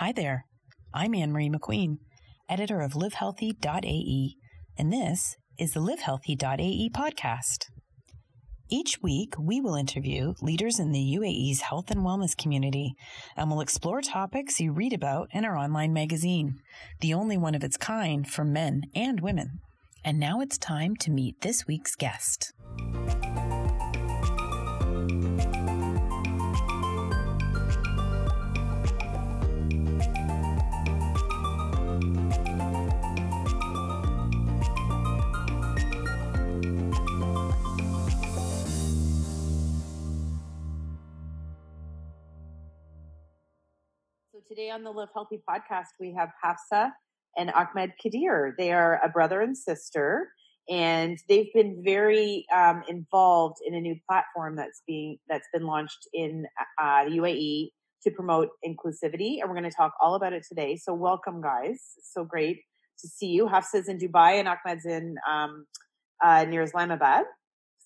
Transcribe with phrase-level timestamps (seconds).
[0.00, 0.46] Hi there.
[0.94, 1.98] I'm Ann Marie McQueen,
[2.48, 4.34] editor of livehealthy.ae,
[4.78, 7.66] and this is the livehealthy.ae podcast.
[8.70, 12.94] Each week, we will interview leaders in the UAE's health and wellness community,
[13.36, 16.60] and we'll explore topics you read about in our online magazine,
[17.02, 19.60] the only one of its kind for men and women.
[20.02, 22.54] And now it's time to meet this week's guest.
[44.60, 46.92] Today on the Live Healthy podcast, we have Hafsa
[47.38, 48.52] and Ahmed Qadeer.
[48.58, 50.28] They are a brother and sister,
[50.68, 56.06] and they've been very um, involved in a new platform that's being that's been launched
[56.12, 56.44] in
[56.78, 57.70] uh, the UAE
[58.02, 60.76] to promote inclusivity, and we're going to talk all about it today.
[60.76, 61.80] So, welcome, guys!
[61.96, 62.58] It's so great
[62.98, 63.48] to see you.
[63.48, 65.64] Hafsa's in Dubai, and Ahmed's in um,
[66.22, 67.24] uh, near Islamabad.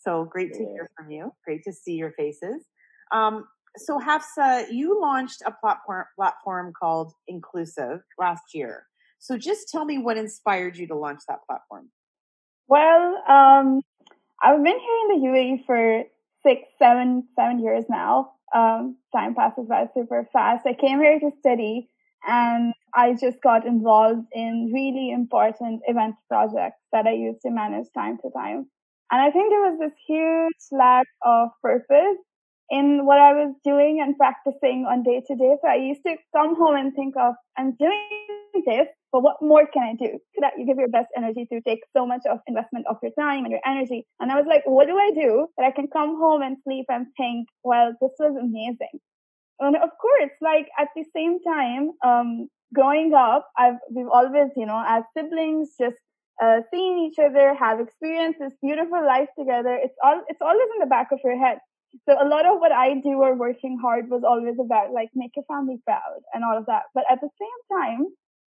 [0.02, 1.30] So great to hear from you.
[1.44, 2.64] Great to see your faces.
[3.12, 3.44] Um,
[3.76, 8.86] so Hafsa, you launched a platform platform called Inclusive last year.
[9.18, 11.90] So just tell me what inspired you to launch that platform.
[12.68, 13.80] Well, um,
[14.42, 16.04] I've been here in the UAE for
[16.42, 18.32] six, seven, seven years now.
[18.54, 20.66] Um, time passes by super fast.
[20.66, 21.88] I came here to study
[22.26, 27.86] and I just got involved in really important event projects that I used to manage
[27.94, 28.66] time to time.
[29.10, 32.18] And I think there was this huge lack of purpose
[32.74, 35.52] in what I was doing and practicing on day to day.
[35.62, 39.64] So I used to come home and think of, I'm doing this, but what more
[39.72, 40.10] can I do?
[40.34, 43.12] So that you give your best energy to take so much of investment of your
[43.18, 44.06] time and your energy.
[44.18, 46.86] And I was like, what do I do that I can come home and sleep
[46.88, 48.98] and think, well, this was amazing.
[49.60, 54.66] And of course, like at the same time, um, growing up, I've, we've always, you
[54.66, 56.00] know, as siblings, just
[56.42, 59.78] uh, seeing each other, have experienced this beautiful life together.
[59.80, 61.58] It's all, it's always in the back of your head.
[62.08, 65.32] So a lot of what I do or working hard was always about like make
[65.36, 66.82] your family proud and all of that.
[66.94, 68.06] But at the same time,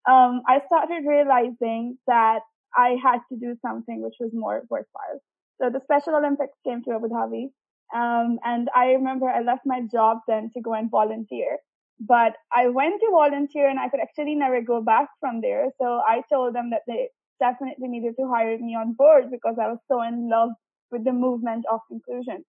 [0.09, 2.41] um, I started realizing that
[2.77, 5.21] I had to do something which was more worthwhile.
[5.61, 7.51] So the Special Olympics came to Abu Dhabi.
[7.95, 11.59] Um, and I remember I left my job then to go and volunteer.
[11.99, 15.71] But I went to volunteer and I could actually never go back from there.
[15.81, 17.09] So I told them that they
[17.41, 20.51] definitely needed to hire me on board because I was so in love
[20.91, 22.45] with the movement of inclusion.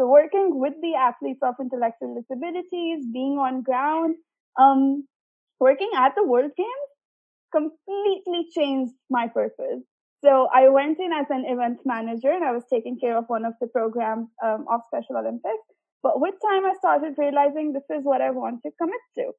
[0.00, 4.16] So working with the athletes of intellectual disabilities, being on ground,
[4.58, 5.06] um,
[5.60, 6.88] working at the World Games
[7.52, 9.84] completely changed my purpose.
[10.24, 13.44] So I went in as an event manager and I was taking care of one
[13.44, 15.68] of the programs um, of Special Olympics.
[16.02, 19.32] But with time, I started realizing this is what I want to commit to.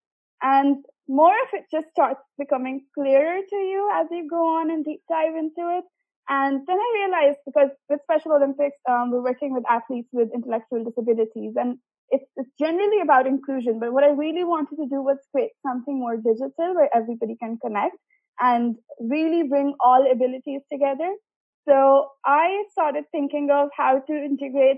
[0.44, 4.85] And more of it just starts becoming clearer to you as you go on and
[4.85, 5.85] deep dive into it.
[6.29, 10.83] And then I realized because with Special Olympics, um, we're working with athletes with intellectual
[10.83, 11.77] disabilities and
[12.09, 13.79] it's, it's generally about inclusion.
[13.79, 17.57] But what I really wanted to do was create something more digital where everybody can
[17.63, 17.95] connect
[18.39, 21.15] and really bring all abilities together.
[21.67, 24.77] So I started thinking of how to integrate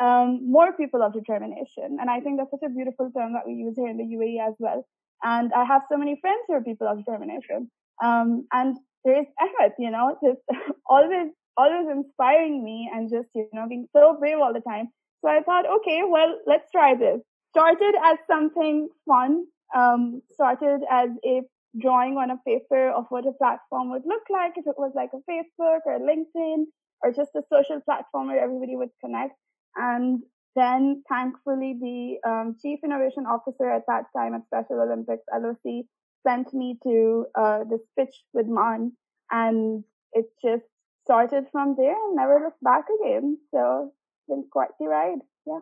[0.00, 1.98] um, more people of determination.
[2.00, 4.46] And I think that's such a beautiful term that we use here in the UAE
[4.46, 4.84] as well.
[5.22, 7.70] And I have so many friends who are people of determination.
[8.02, 10.40] Um, and there is Ahmed, you know, just
[10.88, 14.88] always, always inspiring me and just, you know, being so brave all the time.
[15.22, 17.20] So I thought, okay, well, let's try this.
[17.50, 19.44] Started as something fun,
[19.76, 21.42] um, started as a
[21.78, 25.10] drawing on a paper of what a platform would look like if it was like
[25.14, 26.64] a Facebook or LinkedIn
[27.02, 29.34] or just a social platform where everybody would connect.
[29.76, 30.22] And
[30.56, 35.84] then thankfully the um, chief innovation officer at that time at Special Olympics LOC
[36.26, 38.92] sent me to uh, this pitch with Ma'an,
[39.30, 40.64] and it just
[41.04, 43.38] started from there and never looked back again.
[43.50, 45.18] So it's been quite the ride.
[45.46, 45.60] Yeah.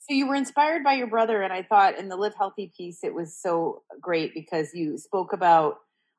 [0.00, 3.02] So you were inspired by your brother, and I thought in the Live Healthy piece
[3.02, 5.76] it was so great because you spoke about.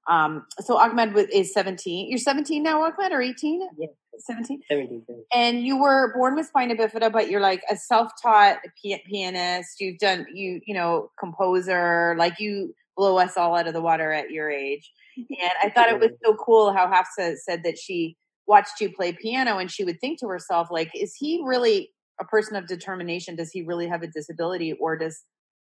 [0.10, 2.10] Um, so Ahmed is 17.
[2.10, 3.62] You're 17 now, Ahmed, or 18?
[3.78, 3.88] Yeah.
[4.22, 4.62] 17?
[4.70, 5.04] 17,
[5.34, 8.58] And you were born with spina bifida, but you're like a self-taught
[9.10, 9.80] pianist.
[9.80, 14.12] You've done, you, you know, composer, like you blow us all out of the water
[14.12, 14.92] at your age.
[15.18, 19.14] And I thought it was so cool how Hafsa said that she watched you play
[19.14, 23.38] piano and she would think to herself, like, is he really a person of determination?
[23.38, 24.74] Does he really have a disability?
[24.74, 25.24] Or does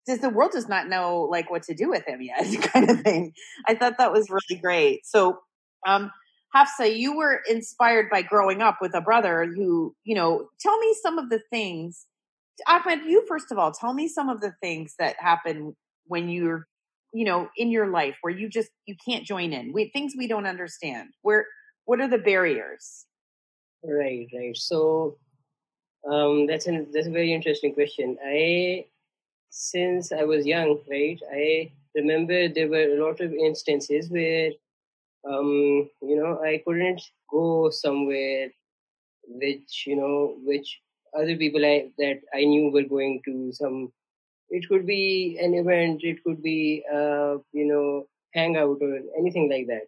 [0.05, 2.45] does the world just not know like what to do with him yet?
[2.73, 3.31] Kind of thing.
[3.65, 5.05] I thought that was really great.
[5.05, 5.39] So
[5.87, 6.11] um
[6.53, 10.95] hafsa you were inspired by growing up with a brother who you know tell me
[11.01, 12.05] some of the things
[12.67, 16.67] ahmed you first of all tell me some of the things that happen when you're
[17.13, 19.73] you know, in your life where you just you can't join in?
[19.73, 21.09] We things we don't understand.
[21.21, 21.47] Where
[21.85, 23.05] what are the barriers?
[23.83, 24.55] Right, right.
[24.55, 25.17] So
[26.09, 28.17] um, that's an that's a very interesting question.
[28.25, 28.85] I
[29.49, 34.51] since I was young, right, I remember there were a lot of instances where
[35.29, 38.49] um, you know I couldn't go somewhere
[39.27, 40.81] which you know which
[41.17, 43.91] other people I, that I knew were going to some.
[44.53, 46.01] It could be an event.
[46.05, 49.87] It could be uh, you know hangout or anything like that.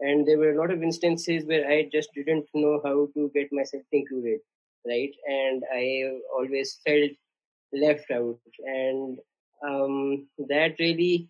[0.00, 3.52] And there were a lot of instances where I just didn't know how to get
[3.52, 4.40] myself included,
[4.86, 5.12] right?
[5.26, 5.86] And I
[6.34, 7.12] always felt
[7.72, 9.18] left out, and
[9.66, 11.28] um, that really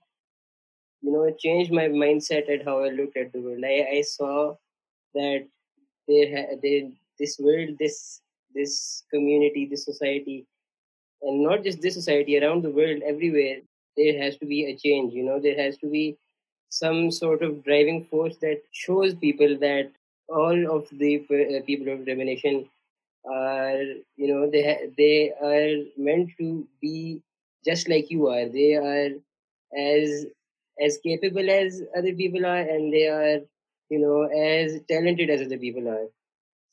[1.03, 3.65] you know changed my mindset at how I looked at the world.
[3.65, 4.55] I, I saw
[5.15, 5.47] that
[6.09, 6.91] there, ha- there
[7.21, 8.21] this world, this
[8.55, 10.47] this community, this society,
[11.25, 13.59] and not just this society, around the world, everywhere,
[13.97, 15.15] there has to be a change.
[15.15, 16.17] You know, there has to be
[16.71, 19.91] some sort of driving force that shows people that
[20.29, 22.69] all of the uh, people of determination
[23.25, 23.83] are,
[24.17, 27.23] you know, they ha- they are meant to be
[27.65, 28.47] just like you are.
[28.49, 29.11] They are
[29.77, 30.27] as
[30.81, 33.41] as capable as other people are, and they are,
[33.91, 36.07] you know, as talented as other people are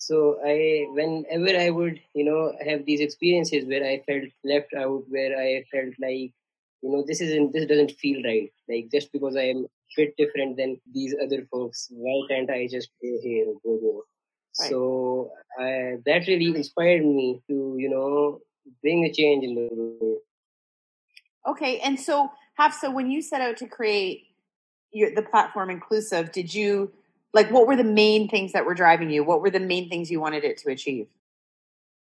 [0.01, 5.03] so i whenever i would you know have these experiences where i felt left out
[5.09, 6.31] where i felt like
[6.81, 10.15] you know this isn't this doesn't feel right like just because i am a bit
[10.17, 14.01] different than these other folks why can't i just stay here or go there
[14.59, 14.69] right.
[14.69, 18.39] so I, that really inspired me to you know
[18.81, 20.17] bring a change in the world
[21.47, 24.23] okay and so hafsa when you set out to create
[24.91, 26.91] your, the platform inclusive did you
[27.33, 29.23] like what were the main things that were driving you?
[29.23, 31.07] What were the main things you wanted it to achieve?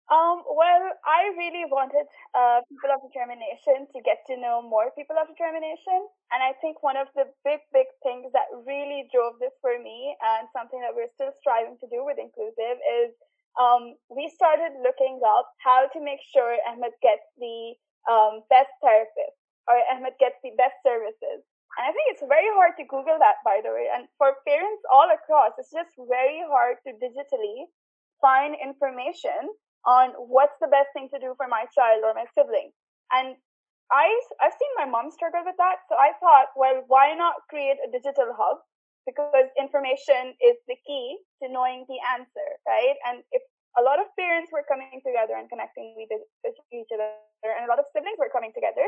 [0.06, 5.18] Um, well i really wanted uh, people of determination to get to know more people
[5.20, 9.52] of determination and i think one of the big big things that really drove this
[9.60, 13.12] for me and something that we're still striving to do with inclusive is
[13.56, 17.76] um, we started looking up how to make sure ahmed gets the
[18.06, 19.36] um, best therapist
[19.66, 21.42] or ahmed gets the best services
[21.76, 23.92] and I think it's very hard to Google that, by the way.
[23.92, 27.68] And for parents all across, it's just very hard to digitally
[28.20, 29.52] find information
[29.84, 32.72] on what's the best thing to do for my child or my sibling.
[33.12, 33.36] And
[33.92, 34.08] I,
[34.42, 35.84] I've seen my mom struggle with that.
[35.86, 38.58] So I thought, well, why not create a digital hub?
[39.06, 42.98] Because information is the key to knowing the answer, right?
[43.06, 43.44] And if
[43.78, 47.14] a lot of parents were coming together and connecting with each other,
[47.44, 48.82] and a lot of siblings were coming together,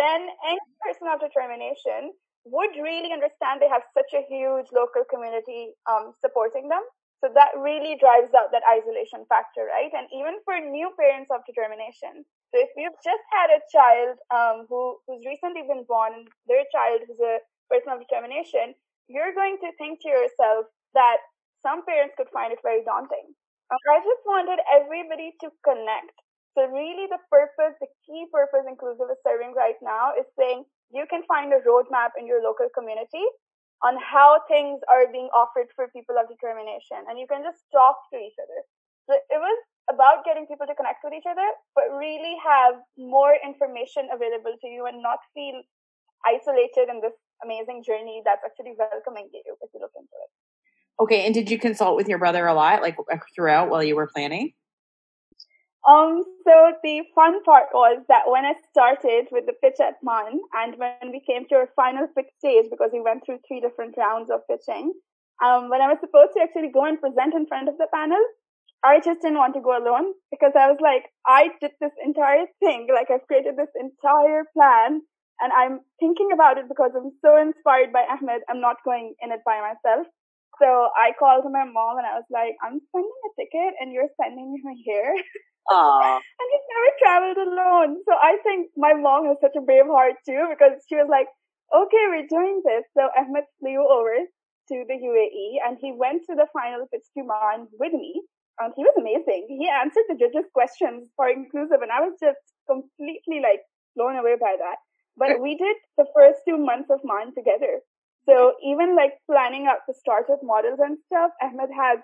[0.00, 2.16] then any person of determination
[2.48, 6.80] would really understand they have such a huge local community um, supporting them.
[7.20, 9.92] So that really drives out that isolation factor, right?
[9.92, 12.24] And even for new parents of determination.
[12.48, 17.04] So if you've just had a child um, who who's recently been born, their child
[17.04, 18.72] who's a person of determination,
[19.12, 21.20] you're going to think to yourself that
[21.60, 23.36] some parents could find it very daunting.
[23.70, 26.16] I just wanted everybody to connect
[26.54, 27.86] so really the purpose, the
[28.40, 32.40] purpose inclusive is serving right now is saying you can find a roadmap in your
[32.40, 33.24] local community
[33.84, 38.00] on how things are being offered for people of determination and you can just talk
[38.12, 38.60] to each other.
[39.08, 39.58] So it was
[39.92, 44.68] about getting people to connect with each other, but really have more information available to
[44.68, 45.60] you and not feel
[46.24, 50.30] isolated in this amazing journey that's actually welcoming you if you look into it.
[51.00, 53.96] Okay, and did you consult with your brother a lot, like uh, throughout while you
[53.96, 54.52] were planning?
[55.88, 60.36] Um, so the fun part was that when I started with the pitch at Ma'an
[60.52, 63.96] and when we came to our final pitch stage, because we went through three different
[63.96, 64.92] rounds of pitching,
[65.40, 68.20] um, when I was supposed to actually go and present in front of the panel,
[68.84, 72.44] I just didn't want to go alone because I was like, I did this entire
[72.60, 72.88] thing.
[72.92, 75.00] Like I've created this entire plan
[75.40, 78.40] and I'm thinking about it because I'm so inspired by Ahmed.
[78.48, 80.06] I'm not going in it by myself.
[80.60, 84.12] So I called my mom and I was like, I'm sending a ticket and you're
[84.20, 85.16] sending me here.
[85.68, 86.16] Aww.
[86.16, 87.90] and he's never traveled alone.
[88.08, 91.28] So I think my mom has such a brave heart too because she was like,
[91.70, 92.84] okay, we're doing this.
[92.96, 97.22] So Ahmed flew over to the UAE and he went to the final pitch to
[97.22, 98.22] Ma'an with me.
[98.58, 99.46] And he was amazing.
[99.48, 103.62] He answered the judges' questions for inclusive and I was just completely like
[103.96, 104.78] blown away by that.
[105.16, 107.82] But we did the first two months of Ma'an together.
[108.28, 111.98] So even like planning out the startup models and stuff, Ahmed has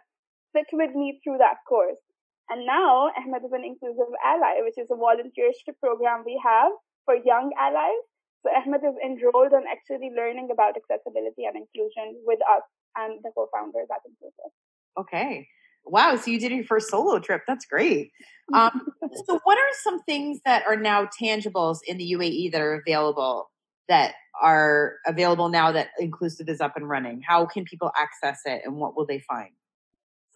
[0.55, 2.01] sit with me through that course.
[2.49, 6.71] And now Ahmed is an inclusive ally, which is a volunteership program we have
[7.05, 8.05] for young allies.
[8.45, 12.63] So Ahmed is enrolled and actually learning about accessibility and inclusion with us
[12.97, 14.53] and the co-founders at Inclusive.
[14.99, 15.49] Okay.
[15.85, 16.17] Wow.
[16.17, 17.43] So you did your first solo trip.
[17.47, 18.11] That's great.
[18.55, 18.87] Um,
[19.27, 23.51] so what are some things that are now tangibles in the UAE that are available
[23.89, 27.23] that are available now that inclusive is up and running?
[27.27, 29.51] How can people access it and what will they find?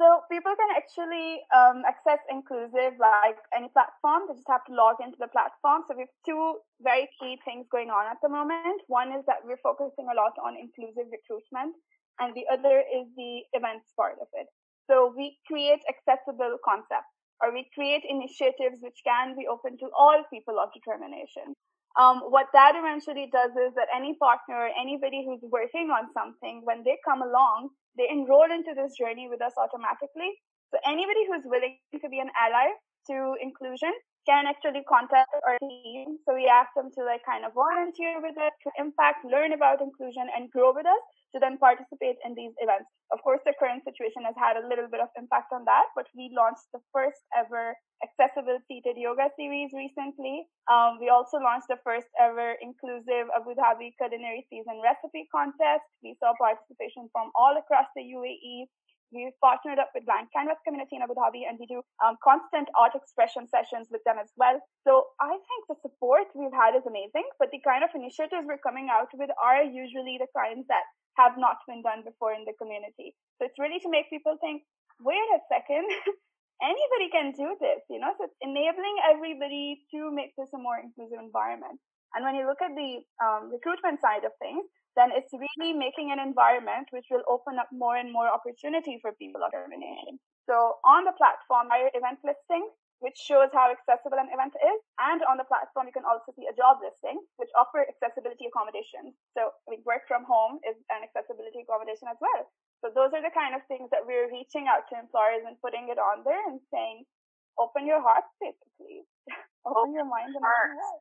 [0.01, 4.25] So people can actually um, access inclusive like any platform.
[4.25, 5.85] They just have to log into the platform.
[5.85, 8.81] So we have two very key things going on at the moment.
[8.89, 11.77] One is that we're focusing a lot on inclusive recruitment,
[12.17, 14.49] and the other is the events part of it.
[14.89, 17.13] So we create accessible concepts
[17.45, 21.53] or we create initiatives which can be open to all people of determination.
[21.99, 26.85] Um, what that eventually does is that any partner, anybody who's working on something, when
[26.85, 30.39] they come along, they enroll into this journey with us automatically.
[30.71, 32.71] So anybody who's willing to be an ally
[33.11, 33.91] to inclusion
[34.27, 36.19] can actually contact our team.
[36.25, 39.81] So we ask them to like kind of volunteer with us, to impact, learn about
[39.81, 42.91] inclusion and grow with us to then participate in these events.
[43.15, 46.07] Of course, the current situation has had a little bit of impact on that, but
[46.15, 50.47] we launched the first ever accessible seated yoga series recently.
[50.71, 55.87] Um, we also launched the first ever inclusive Abu Dhabi culinary season recipe contest.
[56.03, 58.67] We saw participation from all across the UAE.
[59.11, 62.71] We've partnered up with Blank Canvas Community in Abu Dhabi and we do um, constant
[62.79, 64.63] art expression sessions with them as well.
[64.87, 68.63] So I think the support we've had is amazing, but the kind of initiatives we're
[68.63, 70.87] coming out with are usually the kinds that
[71.19, 73.19] have not been done before in the community.
[73.39, 74.63] So it's really to make people think,
[75.03, 75.91] wait a second,
[76.63, 78.15] anybody can do this, you know?
[78.15, 81.83] So it's enabling everybody to make this a more inclusive environment.
[82.15, 86.11] And when you look at the um, recruitment side of things, then it's really making
[86.11, 90.19] an environment which will open up more and more opportunity for people of determination.
[90.51, 94.79] So on the platform, our event listings, which shows how accessible an event is.
[95.01, 99.17] And on the platform, you can also see a job listing, which offer accessibility accommodations.
[99.33, 102.51] So I mean, work from home is an accessibility accommodation as well.
[102.85, 105.89] So those are the kind of things that we're reaching out to employers and putting
[105.89, 107.09] it on there and saying,
[107.57, 109.09] open your heart, basically.
[109.69, 111.01] open your mind and your heart.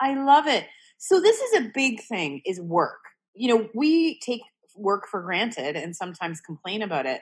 [0.00, 0.64] I love it.
[0.98, 3.04] So this is a big thing is work.
[3.34, 4.42] You know, we take
[4.76, 7.20] work for granted and sometimes complain about it.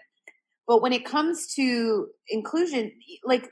[0.67, 2.93] But when it comes to inclusion,
[3.25, 3.51] like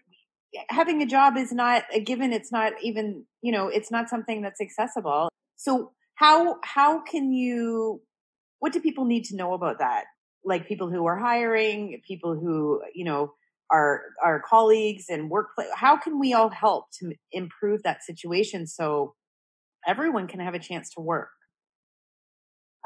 [0.55, 4.09] eh, having a job is not a given it's not even you know it's not
[4.09, 8.01] something that's accessible so how how can you
[8.59, 10.05] what do people need to know about that
[10.45, 13.33] like people who are hiring people who you know
[13.71, 19.15] are our colleagues and workplace how can we all help to improve that situation so
[19.87, 21.31] everyone can have a chance to work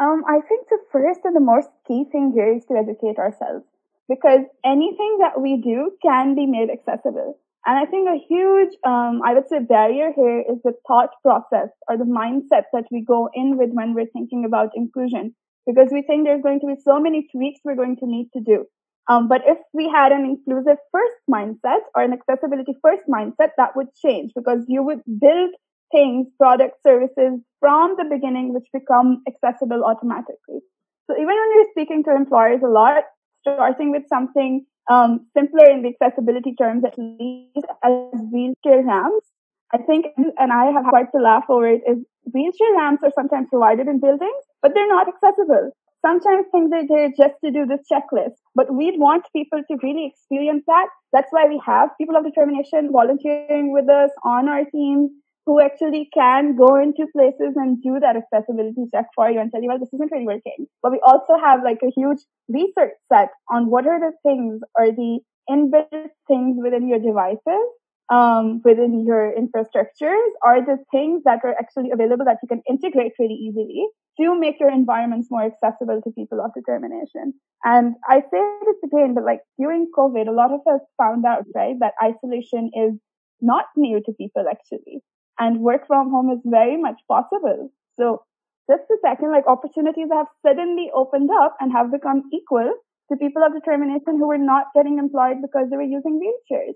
[0.00, 3.64] um, i think the first and the most key thing here is to educate ourselves
[4.08, 9.22] because anything that we do can be made accessible and I think a huge, um,
[9.24, 13.30] I would say barrier here is the thought process or the mindset that we go
[13.32, 15.34] in with when we're thinking about inclusion,
[15.66, 18.40] because we think there's going to be so many tweaks we're going to need to
[18.40, 18.66] do.
[19.08, 23.76] Um, but if we had an inclusive first mindset or an accessibility first mindset, that
[23.76, 25.50] would change because you would build
[25.94, 30.60] things, products, services from the beginning, which become accessible automatically.
[31.06, 33.04] So even when you're speaking to employers a lot,
[33.42, 39.26] starting with something um, simpler in the accessibility terms, at least as wheelchair ramps.
[39.72, 41.98] I think, and I have quite to laugh over it, is
[42.32, 45.72] wheelchair ramps are sometimes provided in buildings, but they're not accessible.
[46.04, 50.12] Sometimes things are there just to do this checklist, but we'd want people to really
[50.12, 50.88] experience that.
[51.12, 55.08] That's why we have people of determination volunteering with us on our team
[55.46, 59.62] who actually can go into places and do that accessibility check for you and tell
[59.62, 60.66] you, well, this isn't really working.
[60.82, 64.86] But we also have like a huge research set on what are the things or
[64.90, 65.20] the
[65.50, 67.64] inbuilt things within your devices,
[68.08, 73.12] um, within your infrastructures are the things that are actually available that you can integrate
[73.18, 73.86] really easily
[74.20, 77.34] to make your environments more accessible to people of determination.
[77.64, 81.44] And I say this again, but like during COVID, a lot of us found out,
[81.54, 82.92] right, that isolation is
[83.40, 85.02] not new to people actually
[85.38, 87.70] and work from home is very much possible.
[87.96, 88.24] So
[88.70, 92.72] just a second, like opportunities have suddenly opened up and have become equal
[93.10, 96.74] to people of determination who were not getting employed because they were using wheelchairs.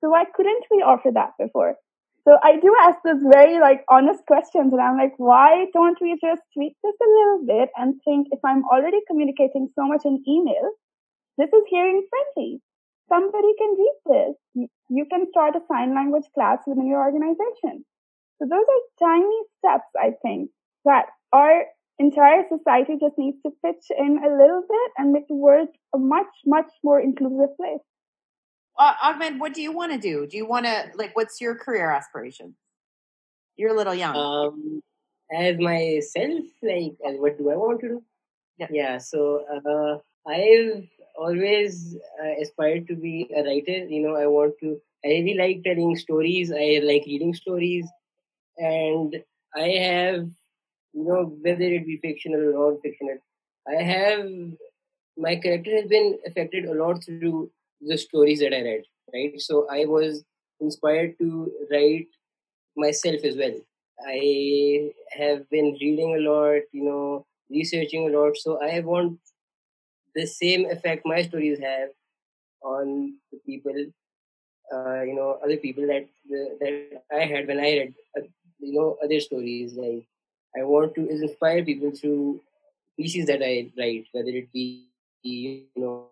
[0.00, 1.76] So why couldn't we offer that before?
[2.26, 6.18] So I do ask those very like honest questions and I'm like, why don't we
[6.20, 10.24] just tweak this a little bit and think if I'm already communicating so much in
[10.26, 10.72] email,
[11.38, 12.60] this is hearing friendly.
[13.08, 14.68] Somebody can read this.
[14.88, 17.84] You can start a sign language class within your organization.
[18.38, 20.50] So those are tiny steps, I think,
[20.84, 21.64] that our
[21.98, 25.98] entire society just needs to pitch in a little bit and make the world a
[25.98, 27.80] much, much more inclusive place.
[28.78, 30.26] Uh, Ahmed, what do you want to do?
[30.26, 32.54] Do you want to, like, what's your career aspiration?
[33.56, 34.14] You're a little young.
[34.14, 34.82] Um,
[35.32, 38.02] as myself, like, what do I want to do?
[38.58, 38.66] Yeah.
[38.70, 38.98] Yeah.
[38.98, 39.98] So, uh,
[40.30, 40.86] I've
[41.18, 43.86] always uh, aspired to be a writer.
[43.86, 46.52] You know, I want to, I really like telling stories.
[46.52, 47.86] I like reading stories
[48.58, 49.22] and
[49.54, 50.28] I have
[50.96, 53.18] you know, whether it be fictional or non-fictional,
[53.68, 54.26] I have
[55.18, 58.84] my character has been affected a lot through the stories that I read.
[59.12, 60.24] Right, so I was
[60.60, 62.08] inspired to write
[62.76, 63.54] myself as well.
[64.06, 68.36] I have been reading a lot, you know, researching a lot.
[68.36, 69.18] So I want
[70.14, 71.90] the same effect my stories have
[72.62, 73.74] on the people,
[74.74, 77.94] uh, you know, other people that the, that I had when I read,
[78.58, 79.74] you know, other stories.
[79.74, 80.06] Like
[80.58, 82.40] I want to inspire people through
[82.98, 84.86] pieces that I write, whether it be
[85.22, 86.06] you know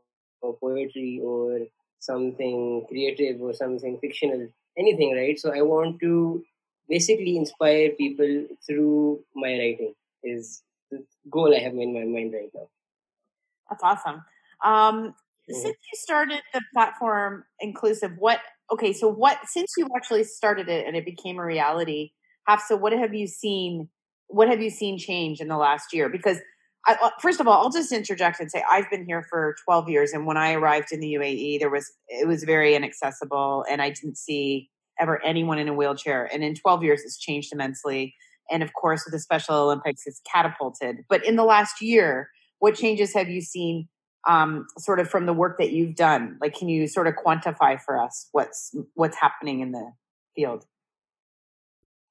[0.60, 1.60] poetry or
[1.98, 5.38] something creative or something fictional, anything, right?
[5.38, 6.44] So I want to
[6.88, 9.94] basically inspire people through my writing.
[10.22, 12.68] Is the goal I have in my mind right now.
[13.68, 14.24] That's awesome.
[14.62, 15.14] Um,
[15.50, 15.54] mm.
[15.54, 18.40] Since you started the platform inclusive, what
[18.72, 18.92] okay?
[18.92, 22.12] So what since you actually started it and it became a reality,
[22.46, 23.88] Hafsa, what have you seen?
[24.28, 26.08] What have you seen change in the last year?
[26.08, 26.38] Because
[26.86, 29.88] I, uh, first of all, I'll just interject and say I've been here for 12
[29.88, 33.80] years, and when I arrived in the UAE, there was it was very inaccessible, and
[33.80, 34.70] I didn't see
[35.00, 36.28] ever anyone in a wheelchair.
[36.32, 38.14] And in 12 years, it's changed immensely.
[38.50, 41.04] And of course, with the Special Olympics, it's catapulted.
[41.08, 43.88] But in the last year, what changes have you seen,
[44.28, 46.36] um, sort of from the work that you've done?
[46.40, 49.92] Like, can you sort of quantify for us what's what's happening in the
[50.36, 50.64] field?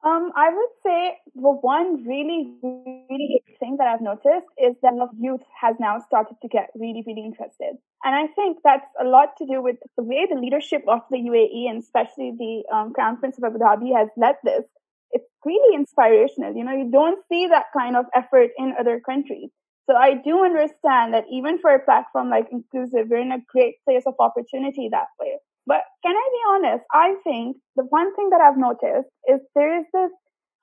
[0.04, 5.40] Um, I would say the one really, really thing that I've noticed is that youth
[5.62, 7.80] has now started to get really, really interested.
[8.04, 11.18] And I think that's a lot to do with the way the leadership of the
[11.18, 14.66] UAE and especially the um, Crown Prince of Abu Dhabi has led this.
[15.12, 16.54] It's really inspirational.
[16.54, 19.52] You know, you don't see that kind of effort in other countries.
[19.90, 23.76] So I do understand that even for a platform like Inclusive, we're in a great
[23.86, 25.38] place of opportunity that way.
[25.66, 26.84] But can I be honest?
[26.92, 30.12] I think the one thing that I've noticed is there is this,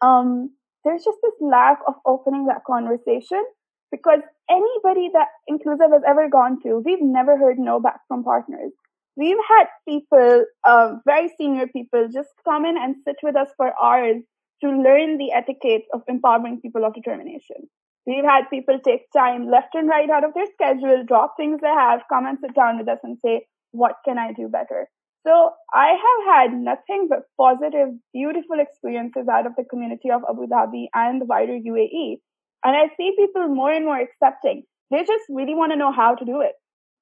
[0.03, 0.51] um,
[0.85, 3.43] there's just this lack of opening that conversation
[3.91, 8.73] because anybody that Inclusive has ever gone to, we've never heard no back from partners.
[9.17, 13.73] We've had people, um, very senior people, just come in and sit with us for
[13.83, 14.23] hours
[14.63, 17.69] to learn the etiquette of empowering people of determination.
[18.07, 21.69] We've had people take time left and right out of their schedule, drop things they
[21.69, 24.89] have, come and sit down with us and say, what can I do better?
[25.27, 30.47] So I have had nothing but positive, beautiful experiences out of the community of Abu
[30.47, 32.17] Dhabi and the wider UAE.
[32.65, 34.63] And I see people more and more accepting.
[34.91, 36.53] They just really want to know how to do it.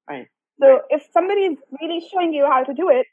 [0.08, 0.26] Right.
[0.60, 0.82] So right.
[0.90, 3.06] if somebody is really showing you how to do it,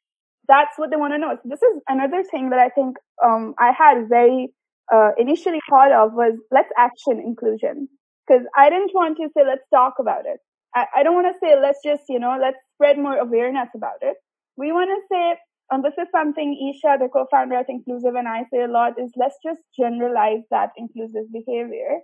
[0.48, 1.36] that's what they want to know.
[1.36, 4.54] So this is another thing that I think um, I had very
[4.94, 7.88] uh, initially thought of was let's action inclusion
[8.28, 10.40] because I didn't want to say let's talk about it.
[10.76, 14.00] I, I don't want to say let's just you know let's spread more awareness about
[14.02, 14.18] it.
[14.58, 15.40] We want to say,
[15.72, 19.12] and this is something Isha, the co-founder at Inclusive, and I say a lot is
[19.18, 22.00] let's just generalize that inclusive behavior.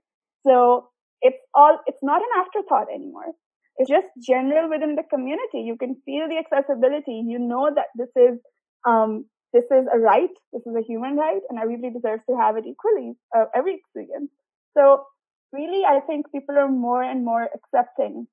[0.48, 0.90] So
[1.22, 3.32] it's all, it's not an afterthought anymore.
[3.78, 5.62] It's just general within the community.
[5.62, 7.24] You can feel the accessibility.
[7.26, 8.40] You know that this is,
[8.88, 10.34] um, this is a right.
[10.54, 14.32] This is a human right and everybody deserves to have it equally, uh, every experience.
[14.78, 15.04] So
[15.54, 18.28] really, I think people are more and more accepting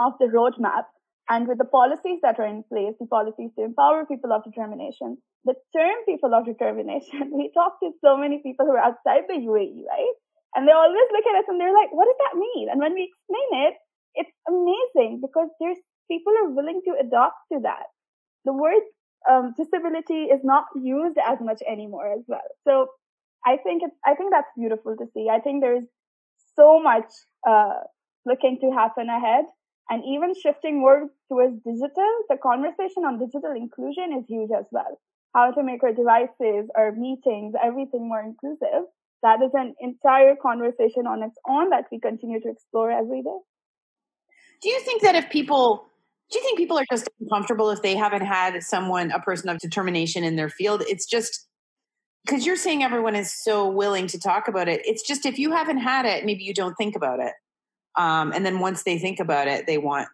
[0.00, 0.84] of the roadmap
[1.28, 5.18] and with the policies that are in place, the policies to empower people of determination,
[5.44, 9.34] the term people of determination, we talk to so many people who are outside the
[9.34, 10.16] UAE, right?
[10.54, 12.68] And they always look at us and they're like, what does that mean?
[12.70, 13.74] And when we explain it,
[14.14, 15.76] it's amazing because there's
[16.08, 17.90] people are willing to adopt to that.
[18.44, 18.82] The word
[19.28, 22.46] um, disability is not used as much anymore as well.
[22.66, 22.88] So
[23.44, 25.28] I think it's, I think that's beautiful to see.
[25.30, 25.84] I think there's
[26.54, 27.10] so much,
[27.46, 27.84] uh,
[28.24, 29.44] looking to happen ahead.
[29.88, 34.98] And even shifting more towards digital, the conversation on digital inclusion is huge as well.
[35.34, 38.90] How to make our devices, our meetings, everything more inclusive.
[39.22, 43.38] That is an entire conversation on its own that we continue to explore every day.
[44.62, 45.86] Do you think that if people
[46.30, 49.58] do you think people are just uncomfortable if they haven't had someone, a person of
[49.58, 50.82] determination in their field?
[50.88, 51.46] It's just
[52.24, 54.80] because you're saying everyone is so willing to talk about it.
[54.84, 57.32] It's just if you haven't had it, maybe you don't think about it.
[57.96, 60.08] Um, and then once they think about it, they want.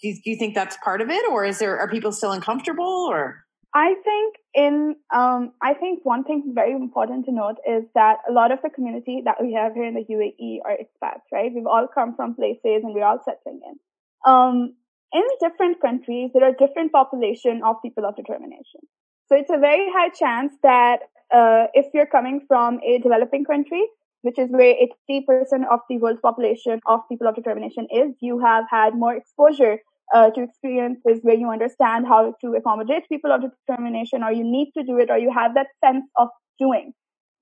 [0.00, 2.32] Do you, do you think that's part of it, or is there are people still
[2.32, 3.44] uncomfortable, or?
[3.74, 8.32] I think in um, I think one thing very important to note is that a
[8.32, 11.52] lot of the community that we have here in the UAE are expats, right?
[11.54, 13.78] We've all come from places and we're all settling in.
[14.26, 14.74] Um,
[15.12, 18.80] in different countries, there are different population of people of determination.
[19.28, 21.00] So it's a very high chance that
[21.32, 23.86] uh, if you're coming from a developing country,
[24.22, 24.74] which is where
[25.10, 29.78] 80% of the world's population of people of determination is, you have had more exposure
[30.14, 34.72] uh, to experiences where you understand how to accommodate people of determination, or you need
[34.76, 36.28] to do it, or you have that sense of
[36.58, 36.92] doing.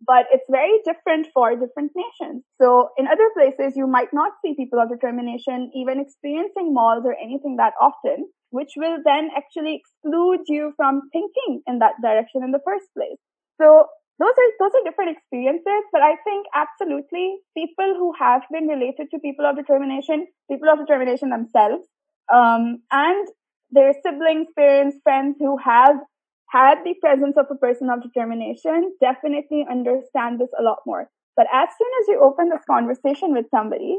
[0.07, 2.45] but it's very different for different nations.
[2.61, 7.17] So in other places, you might not see people of determination even experiencing malls or
[7.21, 12.53] anything that often, which will then actually exclude you from thinking in that direction in
[12.53, 13.19] the first place.
[13.61, 13.87] So
[14.19, 19.11] those are those are different experiences, but I think absolutely people who have been related
[19.11, 21.87] to people of determination, people of determination themselves,
[22.33, 23.29] um, and
[23.71, 25.97] their siblings, parents, friends who have
[26.51, 31.09] had the presence of a person of determination definitely understand this a lot more.
[31.37, 33.99] But as soon as you open this conversation with somebody,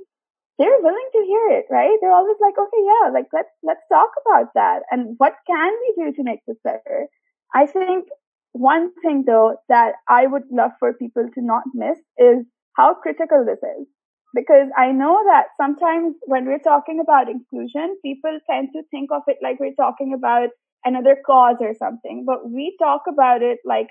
[0.57, 1.97] they're willing to hear it, right?
[2.01, 6.03] They're always like, okay, yeah, like let's let's talk about that and what can we
[6.03, 7.07] do to make this better.
[7.55, 8.05] I think
[8.53, 13.45] one thing though that I would love for people to not miss is how critical
[13.45, 13.87] this is.
[14.33, 19.23] Because I know that sometimes when we're talking about inclusion, people tend to think of
[19.25, 20.49] it like we're talking about
[20.85, 23.87] another cause or something, but we talk about it like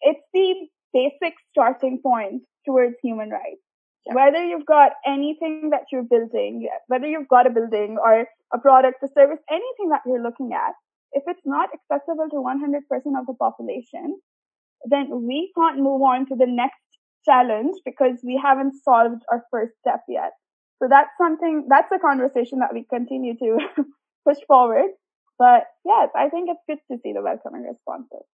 [0.00, 0.54] it's the
[0.92, 3.62] basic starting point towards human rights.
[4.06, 4.14] Yeah.
[4.14, 9.02] Whether you've got anything that you're building, whether you've got a building or a product,
[9.04, 10.74] a service, anything that you're looking at,
[11.12, 14.20] if it's not accessible to 100% of the population,
[14.84, 16.80] then we can't move on to the next
[17.24, 20.32] challenge because we haven't solved our first step yet.
[20.80, 23.58] So that's something, that's a conversation that we continue to
[24.26, 24.90] push forward.
[25.38, 28.26] But yes, I think it's good to see the welcoming responses.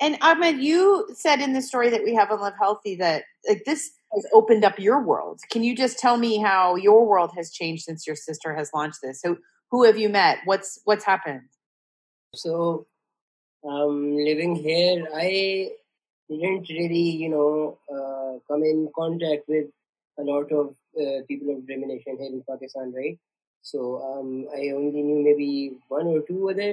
[0.00, 3.64] And Ahmed, you said in the story that we have on Live Healthy that like
[3.66, 5.40] this has opened up your world.
[5.50, 8.98] Can you just tell me how your world has changed since your sister has launched
[9.02, 9.20] this?
[9.20, 9.36] So
[9.70, 10.38] who have you met?
[10.44, 11.48] What's what's happened?
[12.34, 12.86] So
[13.64, 15.72] um, living here, I
[16.28, 19.66] didn't really, you know, uh, come in contact with
[20.18, 23.18] a lot of uh, people of determination here in Pakistan, right?
[23.62, 26.72] So um, I only knew maybe one or two other,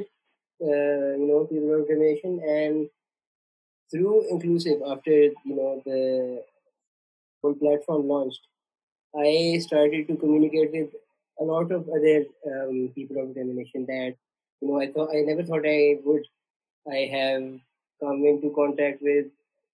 [0.62, 2.90] uh, you know, people of determination, and
[3.92, 6.44] through inclusive after you know the
[7.42, 8.48] whole platform launched,
[9.18, 10.90] I started to communicate with
[11.40, 14.16] a lot of other um, people of determination that
[14.66, 16.26] you know I thought I never thought I would.
[16.92, 17.44] I have
[18.02, 19.28] come into contact with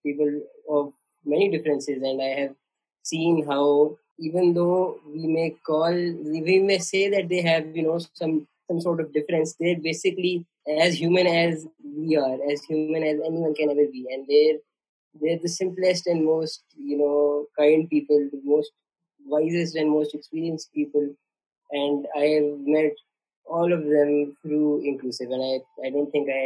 [0.04, 0.94] people of
[1.26, 2.56] many differences, and I have
[3.04, 8.00] seen how even though we may call we may say that they have you know
[8.14, 10.46] some some sort of difference they're basically
[10.80, 14.60] as human as we are as human as anyone can ever be and they're
[15.22, 18.72] they're the simplest and most you know kind people the most
[19.26, 21.08] wisest and most experienced people
[21.72, 22.94] and i have met
[23.58, 26.44] all of them through inclusive and i i don't think i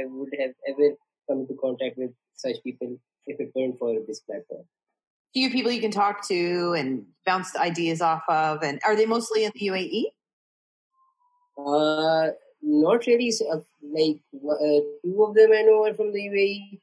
[0.00, 0.88] i would have ever
[1.28, 4.64] come into contact with such people if it weren't for this platform.
[5.34, 9.44] Few people you can talk to and bounce ideas off of and are they mostly
[9.44, 10.04] in the uae
[11.58, 12.30] uh
[12.62, 13.32] not really.
[13.52, 13.60] Uh,
[13.96, 16.80] like uh, two of them i know are from the uae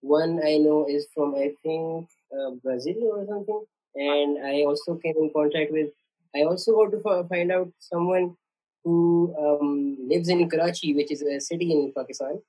[0.00, 3.64] one i know is from i think uh, brazil or something.
[3.96, 5.90] And i also came in contact with
[6.36, 8.36] i also got to find out someone
[8.84, 12.40] who um, lives in Karachi, which is a city in Pakistan.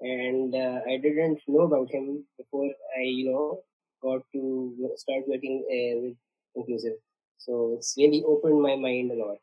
[0.00, 3.60] And uh, I didn't know about him before I, you know,
[4.02, 6.16] got to start working uh, with
[6.54, 6.94] inclusive.
[7.38, 9.38] So it's really opened my mind a lot.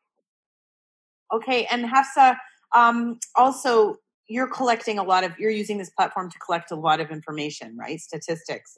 [1.33, 2.37] Okay, and Hafsa,
[2.75, 3.97] um, also
[4.27, 7.75] you're collecting a lot of you're using this platform to collect a lot of information,
[7.77, 7.99] right?
[7.99, 8.77] Statistics.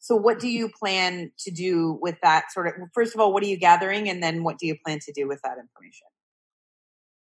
[0.00, 3.42] So what do you plan to do with that sort of first of all, what
[3.42, 6.06] are you gathering and then what do you plan to do with that information?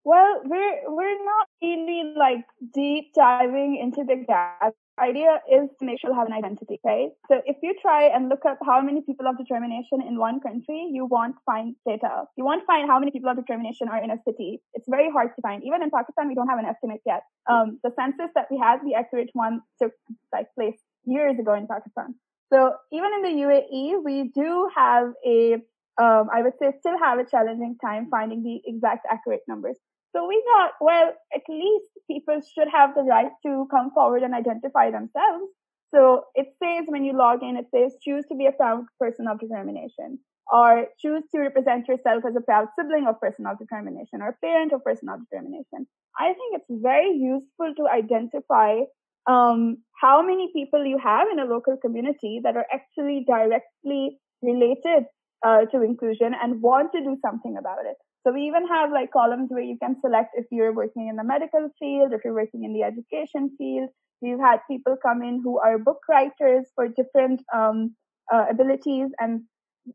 [0.04, 4.74] Well, we're we're not really like deep diving into the gap.
[5.00, 7.08] Idea is to make sure you have an identity, right?
[7.28, 10.88] So if you try and look up how many people of determination in one country,
[10.92, 12.24] you won't find data.
[12.36, 14.60] You won't find how many people of determination are in a city.
[14.74, 15.64] It's very hard to find.
[15.64, 17.22] Even in Pakistan, we don't have an estimate yet.
[17.50, 19.92] Um, the census that we had, the accurate one, took
[20.32, 22.14] like place years ago in Pakistan.
[22.52, 25.56] So even in the UAE, we do have a
[25.96, 29.76] um, I would say still have a challenging time finding the exact accurate numbers.
[30.14, 34.34] So we thought, well, at least people should have the right to come forward and
[34.34, 35.50] identify themselves.
[35.94, 39.26] So it says when you log in, it says choose to be a proud person
[39.28, 40.18] of determination
[40.52, 44.72] or choose to represent yourself as a proud sibling of person of determination or parent
[44.72, 45.86] of person of determination.
[46.18, 48.80] I think it's very useful to identify
[49.26, 55.06] um, how many people you have in a local community that are actually directly related
[55.44, 57.96] uh, to inclusion and want to do something about it.
[58.26, 61.24] So we even have like columns where you can select if you're working in the
[61.24, 63.90] medical field, if you're working in the education field.
[64.22, 67.94] We've had people come in who are book writers for different um,
[68.32, 69.10] uh, abilities.
[69.18, 69.42] And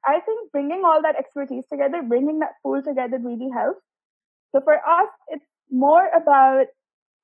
[0.06, 3.82] I think bringing all that expertise together, bringing that pool together really helps.
[4.54, 6.66] So for us, it's more about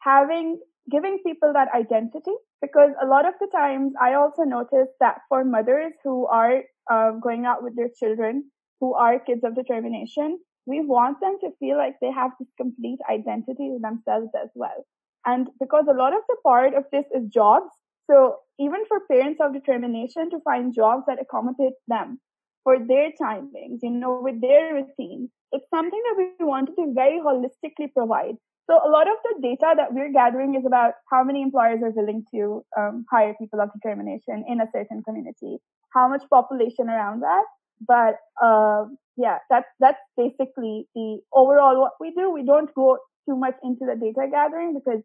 [0.02, 0.60] having
[0.91, 5.44] giving people that identity because a lot of the times I also notice that for
[5.44, 10.82] mothers who are uh, going out with their children, who are kids of determination, we
[10.82, 14.86] want them to feel like they have this complete identity to themselves as well.
[15.25, 17.69] And because a lot of the part of this is jobs,
[18.10, 22.19] so even for parents of determination to find jobs that accommodate them
[22.63, 27.19] for their timings, you know, with their routine, it's something that we wanted to very
[27.19, 28.36] holistically provide.
[28.69, 31.91] So a lot of the data that we're gathering is about how many employers are
[31.91, 35.58] willing to um, hire people of determination in a certain community,
[35.93, 37.45] how much population around that.
[37.88, 38.86] But uh,
[39.17, 42.32] yeah, that's that's basically the overall what we do.
[42.32, 42.97] We don't go
[43.28, 45.01] too much into the data gathering because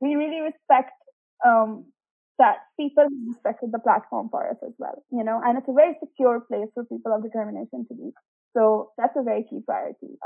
[0.00, 0.92] we really respect
[1.46, 1.86] um,
[2.38, 5.94] that people respected the platform for us as well, you know, and it's a very
[6.00, 8.10] secure place for people of determination to be.
[8.56, 10.18] So that's a very key priority,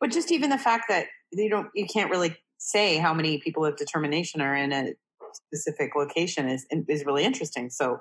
[0.00, 3.64] But just even the fact that you don't, you can't really say how many people
[3.64, 4.92] of determination are in a
[5.32, 7.70] specific location is is really interesting.
[7.70, 7.98] So,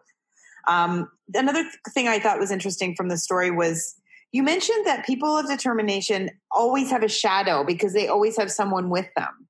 [0.67, 3.95] um, another thing I thought was interesting from the story was
[4.31, 8.89] you mentioned that people of determination always have a shadow because they always have someone
[8.89, 9.47] with them.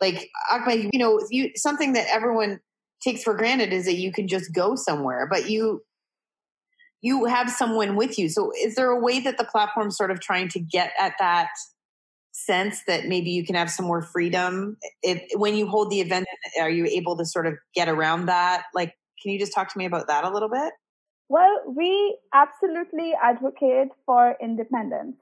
[0.00, 2.60] Like Ahmed, you know, you something that everyone
[3.02, 5.82] takes for granted is that you can just go somewhere, but you
[7.02, 8.28] you have someone with you.
[8.28, 11.50] So is there a way that the platform's sort of trying to get at that
[12.32, 16.26] sense that maybe you can have some more freedom if when you hold the event
[16.60, 19.78] are you able to sort of get around that like can you just talk to
[19.78, 20.70] me about that a little bit
[21.28, 25.16] well we absolutely advocate for independence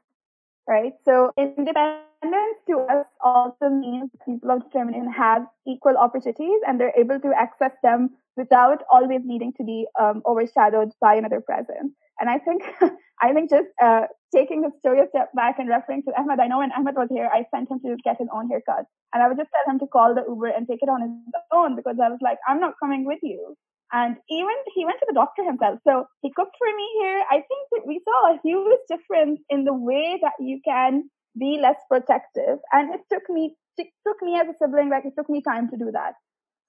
[0.68, 6.98] right so independence to us also means people of determination have equal opportunities and they're
[6.98, 12.30] able to access them without always needing to be um, overshadowed by another presence and
[12.30, 12.62] i think
[13.22, 14.02] I think just uh,
[14.34, 17.08] taking the story a step back and referring to Ahmed, I know when Ahmed was
[17.10, 18.86] here, I sent him to get his own haircut.
[19.12, 21.42] And I would just tell him to call the Uber and take it on his
[21.52, 23.56] own because I was like, I'm not coming with you.
[23.92, 25.78] And even he went to the doctor himself.
[25.86, 27.24] So he cooked for me here.
[27.30, 31.58] I think that we saw a huge difference in the way that you can be
[31.62, 32.58] less protective.
[32.72, 35.70] And it took me, it took me as a sibling, like it took me time
[35.70, 36.14] to do that.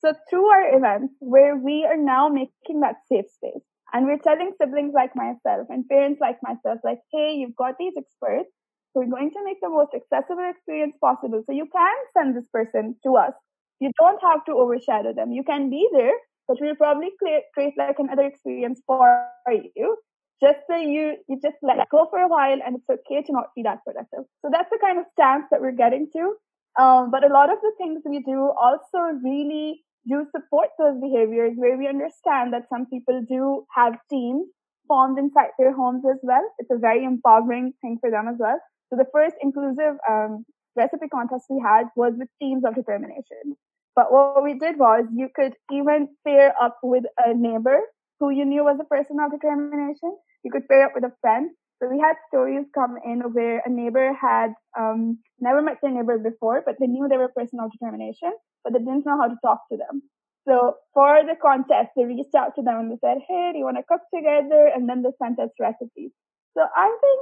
[0.04, 4.51] So through our events where we are now making that safe space, and we're telling
[4.60, 8.49] siblings like myself and parents like myself, like, hey, you've got these experts.
[8.93, 11.43] We're going to make the most accessible experience possible.
[11.45, 13.34] So you can send this person to us.
[13.80, 15.32] You don't have to overshadow them.
[15.32, 16.13] You can be there,
[16.47, 19.27] but we'll probably create, create like another experience for
[19.75, 19.97] you.
[20.43, 23.31] Just so you, you just let it go for a while and it's okay to
[23.31, 24.25] not be that productive.
[24.41, 26.36] So that's the kind of stance that we're getting to.
[26.81, 31.53] Um, but a lot of the things we do also really do support those behaviors
[31.55, 34.45] where we understand that some people do have teams
[34.88, 36.43] formed inside their homes as well.
[36.60, 38.60] It's a very empowering thing for them as well.
[38.89, 43.58] So the first inclusive um, recipe contest we had was with teams of determination.
[43.95, 47.79] But what we did was you could even pair up with a neighbor
[48.19, 50.15] who you knew was a person of determination.
[50.43, 51.51] You could pair up with a friend.
[51.81, 56.17] So we had stories come in where a neighbor had um, never met their neighbor
[56.17, 58.31] before, but they knew they were a person of determination
[58.65, 60.01] but they didn't know how to talk to them.
[60.47, 63.65] So for the contest, they reached out to them and they said, Hey, do you
[63.65, 64.69] want to cook together?
[64.75, 66.12] And then they sent us recipes.
[66.58, 67.19] So I think,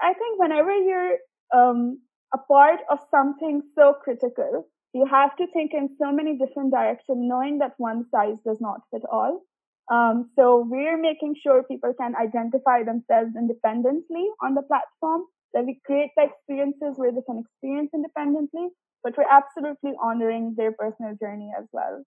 [0.00, 1.18] I think whenever you're,
[1.54, 2.00] um,
[2.34, 7.18] a part of something so critical, you have to think in so many different directions,
[7.20, 9.42] knowing that one size does not fit all.
[9.90, 15.22] Um, so we're making sure people can identify themselves independently on the platform,
[15.54, 18.68] that we create the experiences where they can experience independently,
[19.02, 22.04] but we're absolutely honoring their personal journey as well.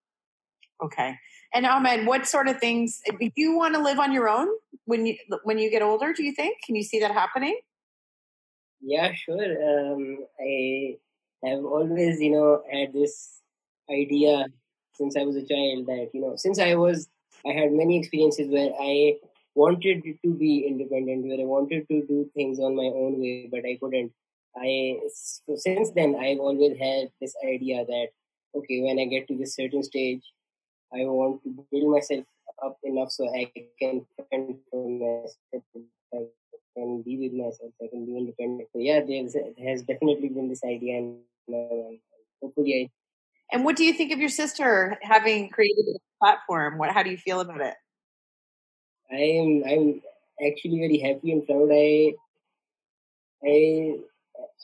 [0.83, 1.15] Okay.
[1.53, 4.47] And Ahmed, what sort of things do you want to live on your own
[4.85, 6.13] when you when you get older?
[6.13, 6.57] Do you think?
[6.65, 7.59] Can you see that happening?
[8.81, 9.35] Yeah, sure.
[9.35, 10.97] Um, I
[11.43, 13.41] have always, you know, had this
[13.91, 14.45] idea
[14.93, 17.07] since I was a child that you know, since I was,
[17.45, 19.15] I had many experiences where I
[19.55, 23.65] wanted to be independent, where I wanted to do things on my own way, but
[23.65, 24.11] I couldn't.
[24.57, 28.07] I so since then I've always had this idea that
[28.55, 30.23] okay, when I get to this certain stage,
[30.93, 32.25] I want to build myself
[32.63, 36.29] up enough so I can fend for myself,
[36.77, 38.69] I can be with myself, I can be independent.
[38.73, 41.17] So yeah, there's there has definitely been this idea, and
[41.53, 41.97] uh,
[42.41, 42.89] hopefully I.
[43.51, 46.77] And what do you think of your sister having created a platform?
[46.77, 47.75] What how do you feel about it?
[49.11, 50.01] I'm I'm
[50.45, 51.69] actually very happy and proud.
[51.71, 52.13] I
[53.43, 53.95] I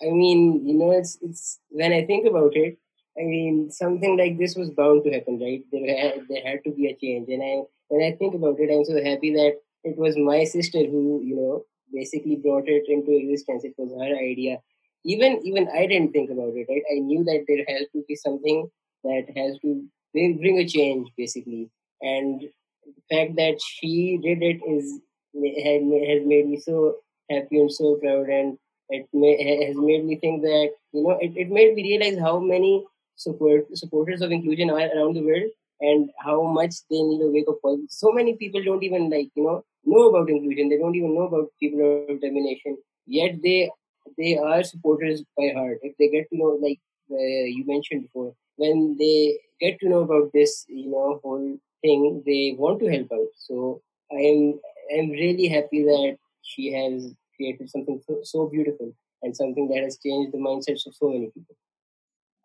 [0.05, 2.77] I mean, you know, it's it's when I think about it,
[3.17, 5.63] I mean, something like this was bound to happen, right?
[5.71, 8.69] There had, there had to be a change, and I when I think about it,
[8.71, 11.65] I'm so happy that it was my sister who, you know,
[11.95, 13.63] basically brought it into existence.
[13.63, 14.59] It was her idea.
[15.05, 16.83] Even even I didn't think about it, right?
[16.95, 18.69] I knew that there has to be something
[19.03, 21.69] that has to bring a change basically.
[22.01, 22.41] And
[22.85, 24.99] the fact that she did it is
[25.35, 26.95] has made me so
[27.29, 28.57] happy and so proud, and
[28.89, 32.39] it may, has made me think that you know it, it made me realize how
[32.39, 32.83] many
[33.15, 35.49] support supporters of inclusion are around the world
[35.81, 37.79] and how much they need a wake up call.
[37.89, 40.69] So many people don't even like you know know about inclusion.
[40.69, 42.77] They don't even know about people of determination.
[43.05, 43.69] Yet they
[44.17, 45.79] they are supporters by heart.
[45.81, 46.79] If they get to know, like
[47.11, 52.23] uh, you mentioned before, when they get to know about this, you know, whole thing,
[52.25, 53.27] they want to help out.
[53.37, 54.59] So I am
[54.95, 59.97] I'm really happy that she has created something so, so beautiful and something that has
[59.97, 61.55] changed the mindsets of so many people.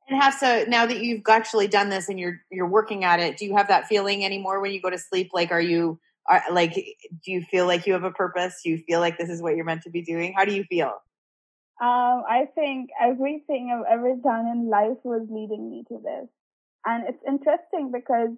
[0.09, 3.45] And Hafsa, now that you've actually done this and you're you're working at it, do
[3.45, 5.31] you have that feeling anymore when you go to sleep?
[5.33, 8.61] Like, are you are, like, do you feel like you have a purpose?
[8.63, 10.33] Do you feel like this is what you're meant to be doing?
[10.37, 10.93] How do you feel?
[11.83, 16.29] Um, I think everything I've ever done in life was leading me to this,
[16.85, 18.31] and it's interesting because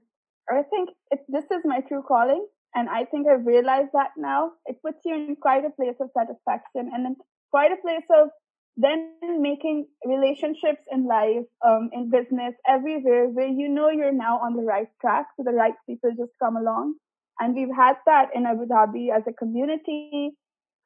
[0.48, 4.52] I think it's this is my true calling, and I think I've realized that now.
[4.64, 7.16] It puts you in quite a place of satisfaction, and then
[7.50, 8.28] quite a place of
[8.76, 9.10] then
[9.42, 14.62] making relationships in life, um, in business, everywhere where you know you're now on the
[14.62, 16.94] right track, so the right people just come along.
[17.42, 20.30] And we've had that in Abu Dhabi as a community.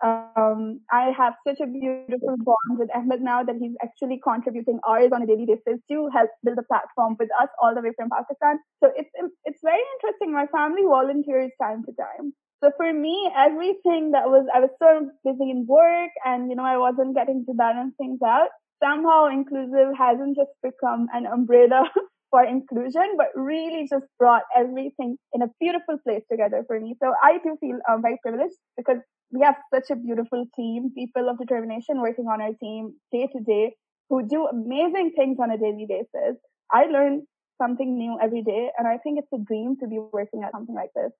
[0.04, 5.12] Um, I have such a beautiful bond with Ahmed now that he's actually contributing hours
[5.12, 8.08] on a daily basis to help build a platform with us all the way from
[8.08, 8.56] Pakistan.
[8.80, 9.12] So it's
[9.44, 10.32] it's very interesting.
[10.32, 12.32] My family volunteers time to time.
[12.64, 16.64] So for me, everything that was, I was so busy in work and, you know,
[16.64, 18.48] I wasn't getting to balance things out.
[18.82, 21.84] Somehow inclusive hasn't just become an umbrella
[22.36, 26.94] for inclusion, but really just brought everything in a beautiful place together for me.
[27.02, 28.98] So I do feel um, very privileged because
[29.32, 33.40] we have such a beautiful team, people of determination working on our team day to
[33.40, 33.74] day
[34.10, 36.36] who do amazing things on a daily basis.
[36.70, 37.22] I learn
[37.60, 40.74] something new every day, and I think it's a dream to be working at something
[40.74, 41.12] like this.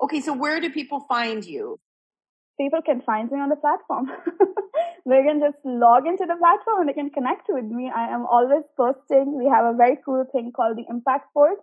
[0.00, 1.80] Okay, so where do people find you?
[2.60, 4.06] People can find me on the platform.
[5.06, 7.90] they can just log into the platform and they can connect with me.
[7.94, 9.38] I am always posting.
[9.38, 11.56] We have a very cool thing called the Impact Board,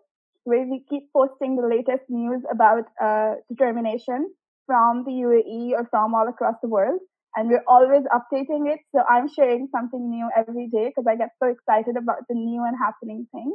[0.43, 4.33] where we keep posting the latest news about uh, determination
[4.65, 6.99] from the UAE or from all across the world.
[7.35, 8.79] And we're always updating it.
[8.93, 12.63] So I'm sharing something new every day because I get so excited about the new
[12.65, 13.53] and happening things.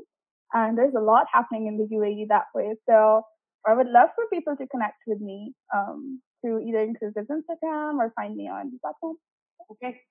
[0.53, 2.77] And there's a lot happening in the UAE that way.
[2.89, 3.23] So
[3.67, 8.13] I would love for people to connect with me um, through either Inclusive Instagram or
[8.15, 9.17] find me on the platform.
[9.71, 10.03] Okay.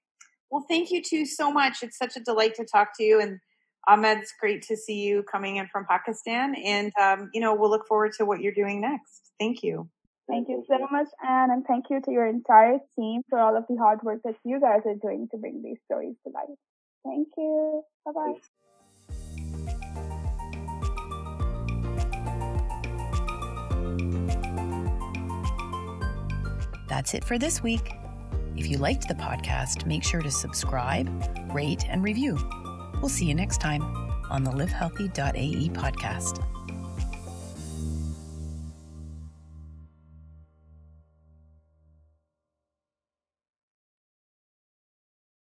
[0.50, 1.84] Well, thank you two so much.
[1.84, 3.22] It's such a delight to talk to you.
[3.22, 3.40] And
[3.88, 6.56] Ahmed, it's great to see you coming in from Pakistan.
[6.56, 9.32] And, um, you know, we'll look forward to what you're doing next.
[9.40, 9.90] Thank you.
[10.28, 13.66] Thank you so much, Ann, and thank you to your entire team for all of
[13.68, 16.58] the hard work that you guys are doing to bring these stories to life.
[17.04, 17.84] Thank you.
[18.06, 18.40] Bye bye.
[26.94, 27.96] That's it for this week.
[28.56, 31.10] If you liked the podcast, make sure to subscribe,
[31.52, 32.38] rate, and review.
[33.02, 33.82] We'll see you next time
[34.30, 36.46] on the livehealthy.ae podcast.